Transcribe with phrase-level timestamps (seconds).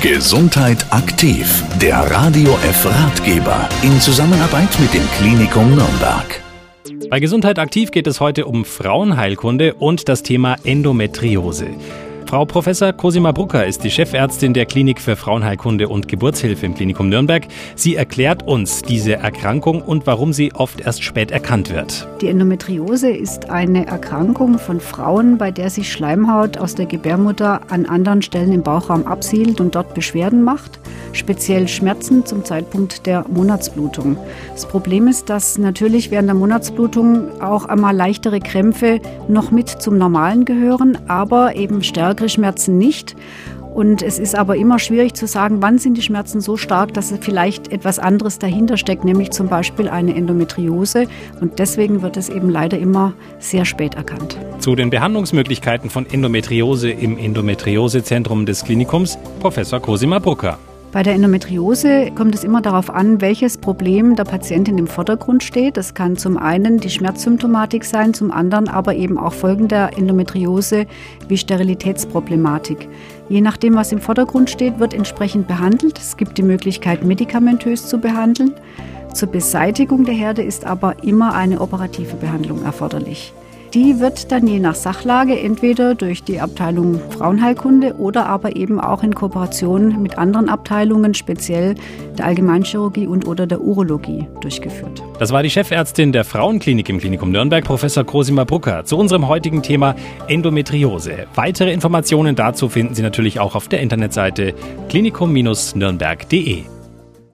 [0.00, 6.40] Gesundheit aktiv, der Radio F Ratgeber in Zusammenarbeit mit dem Klinikum Nürnberg.
[7.10, 11.66] Bei Gesundheit aktiv geht es heute um Frauenheilkunde und das Thema Endometriose.
[12.30, 17.08] Frau Professor Cosima Brucker ist die Chefärztin der Klinik für Frauenheilkunde und Geburtshilfe im Klinikum
[17.08, 17.48] Nürnberg.
[17.74, 22.06] Sie erklärt uns diese Erkrankung und warum sie oft erst spät erkannt wird.
[22.20, 27.84] Die Endometriose ist eine Erkrankung von Frauen, bei der sich Schleimhaut aus der Gebärmutter an
[27.84, 30.78] anderen Stellen im Bauchraum absiedelt und dort Beschwerden macht
[31.12, 34.16] speziell Schmerzen zum Zeitpunkt der Monatsblutung.
[34.52, 39.98] Das Problem ist, dass natürlich während der Monatsblutung auch einmal leichtere Krämpfe noch mit zum
[39.98, 43.16] Normalen gehören, aber eben stärkere Schmerzen nicht.
[43.74, 47.14] Und es ist aber immer schwierig zu sagen, wann sind die Schmerzen so stark, dass
[47.20, 51.06] vielleicht etwas anderes dahinter steckt, nämlich zum Beispiel eine Endometriose.
[51.40, 54.36] Und deswegen wird es eben leider immer sehr spät erkannt.
[54.58, 60.58] Zu den Behandlungsmöglichkeiten von Endometriose im Endometriosezentrum des Klinikums Professor Cosima Brucker.
[60.92, 65.76] Bei der Endometriose kommt es immer darauf an, welches Problem der Patientin im Vordergrund steht.
[65.76, 70.86] Das kann zum einen die Schmerzsymptomatik sein, zum anderen aber eben auch Folgen der Endometriose
[71.28, 72.88] wie Sterilitätsproblematik.
[73.28, 75.96] Je nachdem, was im Vordergrund steht, wird entsprechend behandelt.
[75.96, 78.54] Es gibt die Möglichkeit, medikamentös zu behandeln.
[79.14, 83.32] Zur Beseitigung der Herde ist aber immer eine operative Behandlung erforderlich.
[83.74, 89.04] Die wird dann je nach Sachlage entweder durch die Abteilung Frauenheilkunde oder aber eben auch
[89.04, 91.76] in Kooperation mit anderen Abteilungen, speziell
[92.18, 95.04] der Allgemeinchirurgie und oder der Urologie, durchgeführt.
[95.20, 99.62] Das war die Chefärztin der Frauenklinik im Klinikum Nürnberg, Professor Cosima Brucker, zu unserem heutigen
[99.62, 99.94] Thema
[100.26, 101.28] Endometriose.
[101.36, 104.52] Weitere Informationen dazu finden Sie natürlich auch auf der Internetseite
[104.88, 106.79] klinikum-nürnberg.de.